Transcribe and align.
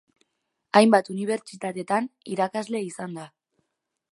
Hainbat 0.79 1.11
unibertsitatetan 1.15 2.07
irakasle 2.37 2.85
izan 2.89 3.17
da. 3.19 3.29